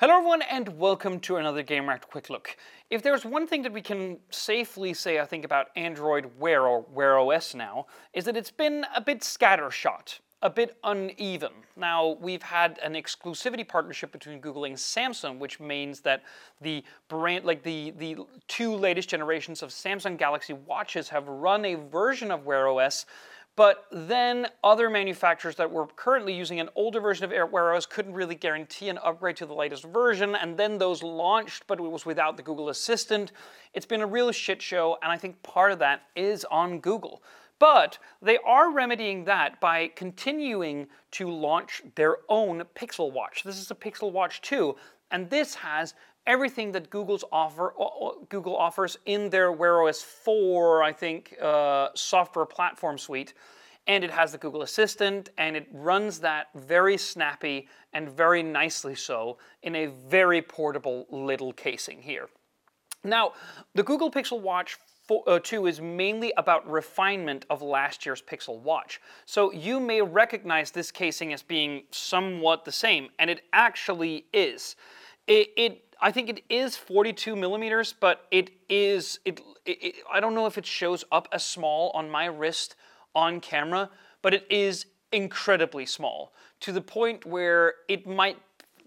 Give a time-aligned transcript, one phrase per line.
[0.00, 2.56] Hello everyone and welcome to another Gamereactor Quick Look.
[2.88, 6.86] If there's one thing that we can safely say I think about Android Wear or
[6.92, 11.50] Wear OS now, is that it's been a bit scattershot, a bit uneven.
[11.76, 16.22] Now, we've had an exclusivity partnership between Google and Samsung, which means that
[16.60, 21.74] the brand, like the, the two latest generations of Samsung Galaxy watches have run a
[21.74, 23.04] version of Wear OS
[23.58, 28.14] but then other manufacturers that were currently using an older version of Wear OS couldn't
[28.14, 32.06] really guarantee an upgrade to the latest version, and then those launched, but it was
[32.06, 33.32] without the Google Assistant.
[33.74, 37.20] It's been a real shit show, and I think part of that is on Google.
[37.58, 43.42] But they are remedying that by continuing to launch their own Pixel Watch.
[43.42, 44.76] This is a Pixel Watch 2,
[45.10, 45.94] and this has
[46.28, 47.72] everything that Google's offer,
[48.28, 53.32] Google offers in their Wear OS 4, I think, uh, software platform suite.
[53.88, 58.94] And it has the Google Assistant, and it runs that very snappy and very nicely
[58.94, 62.28] so in a very portable little casing here.
[63.02, 63.32] Now,
[63.74, 68.60] the Google Pixel Watch 4, uh, 2 is mainly about refinement of last year's Pixel
[68.60, 69.00] Watch.
[69.24, 74.76] So you may recognize this casing as being somewhat the same, and it actually is.
[75.26, 80.34] It, it I think it is 42 millimeters, but it is, it, it, I don't
[80.34, 82.76] know if it shows up as small on my wrist
[83.14, 83.90] on camera,
[84.22, 88.38] but it is incredibly small to the point where it might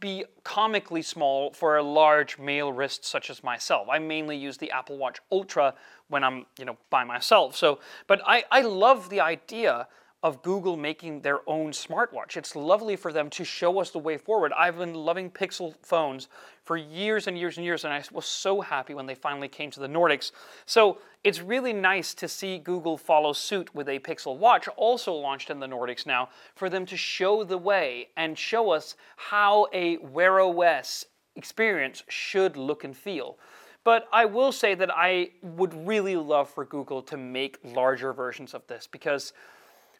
[0.00, 3.88] be comically small for a large male wrist such as myself.
[3.88, 5.74] I mainly use the Apple Watch Ultra
[6.08, 7.56] when I'm, you know, by myself.
[7.56, 9.88] So, but I, I love the idea
[10.22, 12.36] of Google making their own smartwatch.
[12.36, 14.52] It's lovely for them to show us the way forward.
[14.52, 16.28] I've been loving Pixel phones
[16.64, 19.70] for years and years and years, and I was so happy when they finally came
[19.70, 20.32] to the Nordics.
[20.66, 25.50] So it's really nice to see Google follow suit with a Pixel Watch, also launched
[25.50, 29.98] in the Nordics now, for them to show the way and show us how a
[29.98, 33.38] Wear OS experience should look and feel.
[33.84, 38.52] But I will say that I would really love for Google to make larger versions
[38.52, 39.32] of this because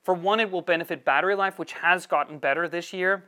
[0.09, 3.25] for one, it will benefit battery life, which has gotten better this year.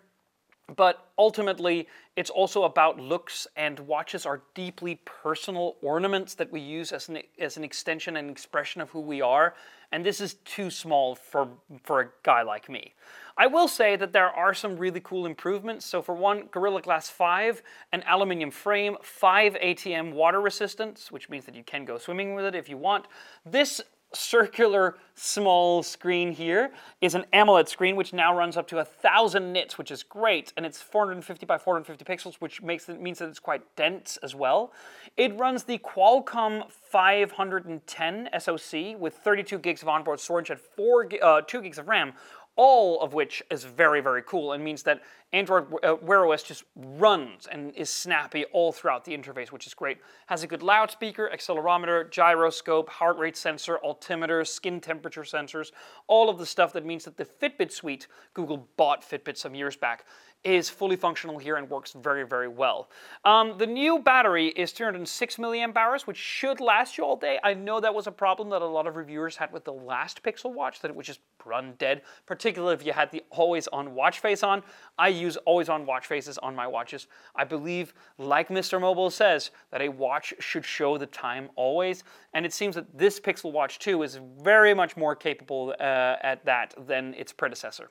[0.77, 1.87] But ultimately,
[2.17, 7.19] it's also about looks, and watches are deeply personal ornaments that we use as an,
[7.39, 9.53] as an extension and expression of who we are.
[9.93, 11.49] And this is too small for,
[11.85, 12.95] for a guy like me.
[13.37, 15.85] I will say that there are some really cool improvements.
[15.85, 17.63] So, for one, Gorilla Glass 5,
[17.93, 22.47] an aluminium frame, 5 ATM water resistance, which means that you can go swimming with
[22.47, 23.05] it if you want.
[23.45, 23.83] This
[24.13, 29.53] circular small screen here is an AMOLED screen which now runs up to a thousand
[29.53, 33.29] nits which is great and it's 450 by 450 pixels which makes it means that
[33.29, 34.73] it's quite dense as well.
[35.17, 41.41] It runs the Qualcomm 510 SoC with 32 gigs of onboard storage and 4 uh,
[41.43, 42.13] 2 gigs of RAM
[42.57, 45.01] all of which is very, very cool and means that
[45.33, 49.75] Android uh, Wear OS just runs and is snappy all throughout the interface, which is
[49.75, 49.99] great.
[50.27, 55.71] Has a good loudspeaker, accelerometer, gyroscope, heart rate sensor, altimeter, skin temperature sensors,
[56.09, 59.77] all of the stuff that means that the Fitbit suite, Google bought Fitbit some years
[59.77, 60.05] back,
[60.43, 62.89] is fully functional here and works very, very well.
[63.25, 67.39] Um, the new battery is 306 milliamp hours, which should last you all day.
[67.45, 70.23] I know that was a problem that a lot of reviewers had with the last
[70.23, 74.21] Pixel Watch, that it would just run dead, particularly if you had the always-on watch
[74.21, 74.63] face on.
[74.99, 77.07] I use always-on watch faces on my watches.
[77.35, 78.81] I believe, like Mr.
[78.81, 83.21] Mobile says, that a watch should show the time always, and it seems that this
[83.21, 87.91] Pixel Watch 2 is very much more capable uh, at that than its predecessor.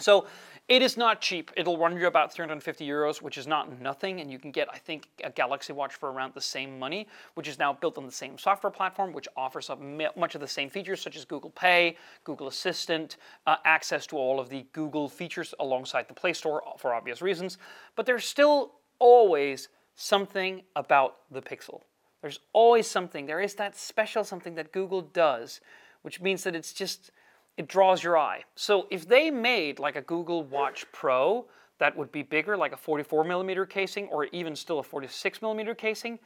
[0.00, 0.26] So
[0.68, 1.50] it is not cheap.
[1.56, 4.76] It'll run you about 350 euros, which is not nothing, and you can get, I
[4.76, 8.12] think, a Galaxy Watch for around the same money, which is now built on the
[8.12, 11.96] same software platform, which offers up much of the same features, such as Google Pay,
[12.22, 13.16] Google Assistant,
[13.46, 17.56] uh, access to all of the Google features alongside the Play Store for obvious reasons.
[17.96, 21.80] But there's still always something about the Pixel.
[22.20, 23.24] There's always something.
[23.24, 25.60] There is that special something that Google does,
[26.02, 27.10] which means that it's just
[27.58, 28.44] it draws your eye.
[28.54, 31.44] So if they made like a Google Watch Pro
[31.78, 35.74] that would be bigger, like a 44 millimeter casing, or even still a 46 millimeter
[35.74, 36.18] casing,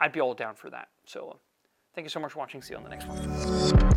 [0.00, 0.88] I'd be all down for that.
[1.04, 1.36] So uh,
[1.94, 2.60] thank you so much for watching.
[2.60, 3.89] See you on the next one.